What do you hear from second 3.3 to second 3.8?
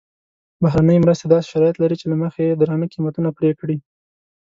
پرې کړي.